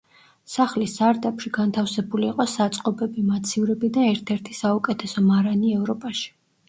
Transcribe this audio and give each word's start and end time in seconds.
სახლის 0.51 0.93
სარდაფში 0.99 1.51
განთავსებული 1.57 2.25
იყო 2.29 2.47
საწყობები, 2.53 3.25
მაცივრები 3.33 3.91
და 3.99 4.07
ერთ-ერთი 4.15 4.59
საუკეთესო 4.63 5.25
მარანი 5.29 5.75
ევროპაში. 5.83 6.27